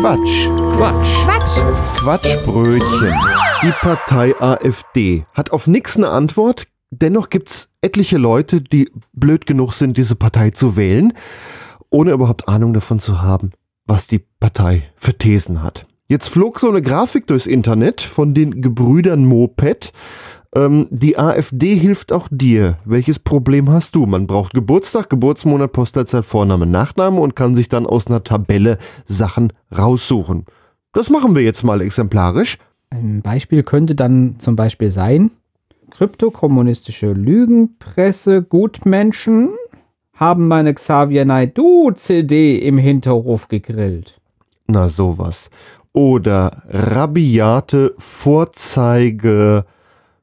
Quatsch. 0.00 0.48
Quatsch. 0.76 1.24
Quatsch. 1.24 1.96
Quatschbrötchen. 2.00 3.14
Die 3.62 3.72
Partei 3.80 4.38
AfD 4.38 5.24
hat 5.32 5.52
auf 5.52 5.66
nix 5.66 5.96
eine 5.96 6.10
Antwort. 6.10 6.66
Dennoch 6.90 7.30
gibt's 7.30 7.70
etliche 7.80 8.18
Leute, 8.18 8.60
die 8.60 8.90
blöd 9.14 9.46
genug 9.46 9.72
sind, 9.72 9.96
diese 9.96 10.14
Partei 10.14 10.50
zu 10.50 10.76
wählen, 10.76 11.14
ohne 11.88 12.12
überhaupt 12.12 12.46
Ahnung 12.46 12.74
davon 12.74 13.00
zu 13.00 13.22
haben, 13.22 13.52
was 13.86 14.06
die 14.06 14.18
Partei 14.18 14.82
für 14.96 15.16
Thesen 15.16 15.62
hat. 15.62 15.86
Jetzt 16.08 16.28
flog 16.28 16.60
so 16.60 16.68
eine 16.68 16.82
Grafik 16.82 17.26
durchs 17.26 17.46
Internet 17.46 18.02
von 18.02 18.34
den 18.34 18.60
Gebrüdern 18.60 19.24
Moped. 19.24 19.94
Ähm, 20.56 20.86
die 20.90 21.18
AfD 21.18 21.76
hilft 21.76 22.12
auch 22.12 22.28
dir. 22.30 22.78
Welches 22.86 23.18
Problem 23.18 23.70
hast 23.70 23.94
du? 23.94 24.06
Man 24.06 24.26
braucht 24.26 24.54
Geburtstag, 24.54 25.10
Geburtsmonat, 25.10 25.72
Postleitzahl, 25.72 26.22
Vorname, 26.22 26.64
Nachname 26.64 27.20
und 27.20 27.36
kann 27.36 27.54
sich 27.54 27.68
dann 27.68 27.84
aus 27.84 28.06
einer 28.06 28.24
Tabelle 28.24 28.78
Sachen 29.04 29.52
raussuchen. 29.76 30.46
Das 30.94 31.10
machen 31.10 31.34
wir 31.34 31.42
jetzt 31.42 31.62
mal 31.62 31.82
exemplarisch. 31.82 32.56
Ein 32.88 33.20
Beispiel 33.20 33.64
könnte 33.64 33.94
dann 33.94 34.36
zum 34.38 34.56
Beispiel 34.56 34.90
sein, 34.90 35.30
kryptokommunistische 35.90 37.12
Lügenpresse, 37.12 38.42
Gutmenschen 38.42 39.50
haben 40.14 40.48
meine 40.48 40.72
Xavier 40.72 41.26
Naidoo 41.26 41.90
CD 41.90 42.58
im 42.58 42.78
Hinterhof 42.78 43.48
gegrillt. 43.48 44.18
Na 44.68 44.88
sowas. 44.88 45.50
Oder 45.92 46.62
rabiate 46.70 47.94
Vorzeige 47.98 49.66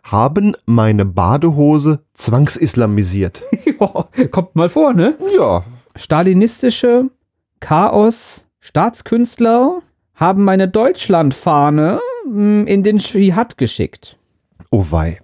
haben 0.03 0.56
meine 0.67 1.05
Badehose 1.05 2.00
zwangsislamisiert. 2.14 3.41
ja, 3.81 4.09
kommt 4.31 4.56
mal 4.56 4.69
vor, 4.69 4.92
ne? 4.94 5.17
Ja. 5.36 5.64
Stalinistische 5.97 7.11
Chaos 7.61 8.47
Staatskünstler 8.61 9.83
haben 10.14 10.44
meine 10.44 10.69
Deutschlandfahne 10.69 12.00
mm, 12.27 12.64
in 12.67 12.83
den 12.83 12.98
Dschihad 12.98 13.56
geschickt. 13.59 14.19
Oh 14.70 14.86
wei. 14.91 15.20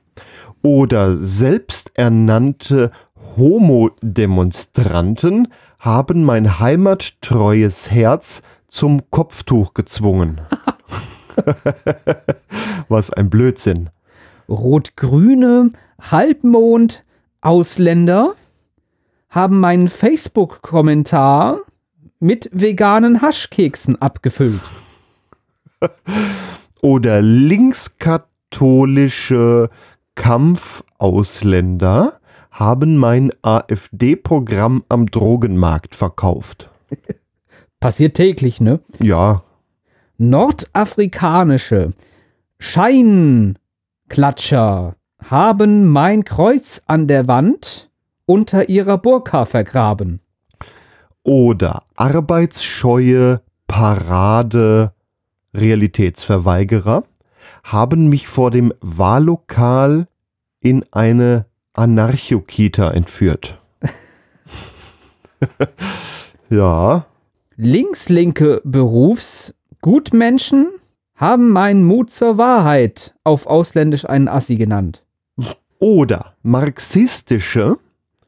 Oder 0.62 1.16
selbsternannte 1.16 2.90
Homodemonstranten 3.36 5.48
haben 5.78 6.24
mein 6.24 6.58
heimattreues 6.58 7.90
Herz 7.90 8.42
zum 8.66 9.10
Kopftuch 9.10 9.74
gezwungen. 9.74 10.40
Was 12.88 13.12
ein 13.12 13.30
Blödsinn. 13.30 13.90
Rot-grüne 14.48 15.70
Halbmond 16.00 17.04
Ausländer 17.40 18.34
haben 19.28 19.60
meinen 19.60 19.86
Facebook-Kommentar 19.88 21.58
mit 22.18 22.50
veganen 22.52 23.22
Haschkeksen 23.22 24.00
abgefüllt. 24.00 24.60
Oder 26.82 27.22
linkskatholische 27.22 29.70
Kampfausländer 30.14 32.20
haben 32.50 32.96
mein 32.96 33.30
AfD-Programm 33.42 34.84
am 34.88 35.06
Drogenmarkt 35.06 35.94
verkauft. 35.94 36.70
Passiert 37.80 38.16
täglich, 38.16 38.60
ne? 38.60 38.80
Ja. 39.00 39.44
Nordafrikanische 40.16 41.92
Scheinklatscher 44.08 44.96
haben 45.22 45.86
mein 45.86 46.24
Kreuz 46.24 46.82
an 46.86 47.06
der 47.08 47.28
Wand 47.28 47.90
unter 48.24 48.68
ihrer 48.68 48.98
Burka 48.98 49.44
vergraben. 49.44 50.20
Oder 51.22 51.84
arbeitsscheue 51.94 53.42
Parade 53.66 54.92
Realitätsverweigerer 55.54 57.04
haben 57.64 58.08
mich 58.08 58.28
vor 58.28 58.50
dem 58.50 58.72
Wahllokal 58.80 60.06
in 60.60 60.84
eine 60.90 61.46
Anarchokita 61.74 62.90
entführt. 62.90 63.60
ja. 66.50 67.04
Linkslinke 67.56 68.62
Berufsgutmenschen 68.64 70.77
haben 71.18 71.50
meinen 71.50 71.84
Mut 71.84 72.10
zur 72.10 72.38
Wahrheit 72.38 73.14
auf 73.24 73.46
Ausländisch 73.46 74.08
einen 74.08 74.28
Assi 74.28 74.56
genannt. 74.56 75.04
Oder 75.78 76.34
marxistische 76.42 77.76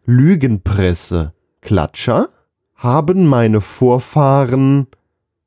Lügenpresse 0.05 1.33
Klatscher 1.63 2.29
haben 2.75 3.27
meine 3.27 3.61
Vorfahren 3.61 4.87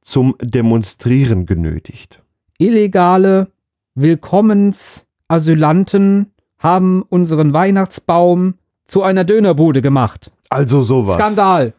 zum 0.01 0.35
Demonstrieren 0.41 1.45
genötigt. 1.45 2.21
Illegale 2.57 3.47
Willkommensasylanten 3.95 6.31
haben 6.59 7.01
unseren 7.03 7.53
Weihnachtsbaum 7.53 8.55
zu 8.85 9.03
einer 9.03 9.25
Dönerbude 9.25 9.81
gemacht. 9.81 10.31
Also 10.49 10.81
sowas. 10.81 11.15
Skandal. 11.15 11.73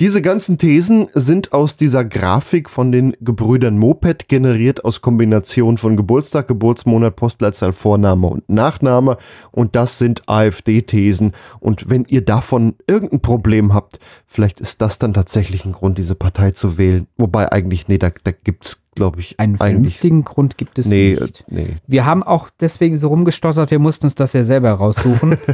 Diese 0.00 0.22
ganzen 0.22 0.56
Thesen 0.56 1.08
sind 1.12 1.52
aus 1.52 1.76
dieser 1.76 2.06
Grafik 2.06 2.70
von 2.70 2.90
den 2.90 3.14
Gebrüdern 3.20 3.76
Moped 3.76 4.28
generiert 4.28 4.82
aus 4.82 5.02
Kombination 5.02 5.76
von 5.76 5.94
Geburtstag, 5.98 6.48
Geburtsmonat, 6.48 7.16
Postleitzahl, 7.16 7.74
Vorname 7.74 8.26
und 8.26 8.48
Nachname. 8.48 9.18
Und 9.50 9.76
das 9.76 9.98
sind 9.98 10.26
AfD-Thesen. 10.26 11.32
Und 11.58 11.90
wenn 11.90 12.06
ihr 12.06 12.24
davon 12.24 12.76
irgendein 12.86 13.20
Problem 13.20 13.74
habt, 13.74 13.98
vielleicht 14.26 14.58
ist 14.58 14.80
das 14.80 14.98
dann 14.98 15.12
tatsächlich 15.12 15.66
ein 15.66 15.72
Grund, 15.72 15.98
diese 15.98 16.14
Partei 16.14 16.52
zu 16.52 16.78
wählen. 16.78 17.06
Wobei 17.18 17.52
eigentlich, 17.52 17.86
nee, 17.88 17.98
da, 17.98 18.10
da 18.24 18.30
gibt 18.32 18.64
es, 18.64 18.82
glaube 18.96 19.20
ich, 19.20 19.38
Einen 19.38 19.54
eigentlich. 19.60 19.72
vernünftigen 19.98 20.24
Grund 20.24 20.58
gibt 20.58 20.78
es 20.78 20.86
Nee, 20.86 21.16
nicht. 21.20 21.40
äh, 21.42 21.44
nee. 21.54 21.76
Wir 21.86 22.04
haben 22.06 22.22
auch 22.22 22.48
deswegen 22.60 22.96
so 22.96 23.08
rumgestottert, 23.08 23.70
wir 23.70 23.78
mussten 23.78 24.06
uns 24.06 24.14
das 24.14 24.32
ja 24.32 24.42
selber 24.42 24.72
raussuchen. 24.72 25.36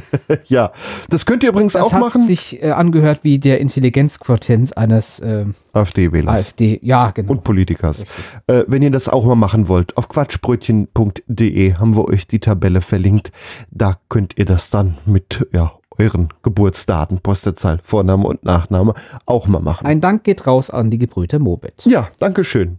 Ja, 0.48 0.72
das 1.08 1.26
könnt 1.26 1.42
ihr 1.42 1.48
übrigens 1.50 1.72
Das 1.74 1.82
auch 1.82 1.92
hat 1.92 2.00
machen. 2.00 2.22
sich 2.24 2.62
äh, 2.62 2.70
angehört 2.70 3.20
wie 3.22 3.38
der 3.38 3.60
Intelligenzquotienz 3.60 4.72
eines 4.72 5.18
äh, 5.20 5.44
AfD-Wählers. 5.72 6.34
AfD. 6.34 6.78
Ja, 6.82 7.10
genau. 7.10 7.32
und 7.32 7.44
Politikers. 7.44 8.04
Äh, 8.46 8.64
wenn 8.66 8.82
ihr 8.82 8.90
das 8.90 9.08
auch 9.08 9.24
mal 9.24 9.34
machen 9.34 9.68
wollt, 9.68 9.96
auf 9.96 10.08
quatschbrötchen.de 10.08 11.74
haben 11.74 11.96
wir 11.96 12.08
euch 12.08 12.26
die 12.26 12.38
Tabelle 12.40 12.80
verlinkt. 12.80 13.32
Da 13.70 13.96
könnt 14.08 14.34
ihr 14.38 14.44
das 14.44 14.70
dann 14.70 14.96
mit 15.06 15.46
ja, 15.52 15.72
euren 15.98 16.28
Geburtsdaten, 16.42 17.20
Postleitzahl, 17.20 17.80
Vorname 17.82 18.26
und 18.26 18.44
Nachname 18.44 18.94
auch 19.26 19.46
mal 19.48 19.60
machen. 19.60 19.86
Ein 19.86 20.00
Dank 20.00 20.24
geht 20.24 20.46
raus 20.46 20.70
an 20.70 20.90
die 20.90 20.98
Gebrüder 20.98 21.38
Mobet. 21.38 21.84
ja, 21.86 22.08
Dankeschön. 22.18 22.78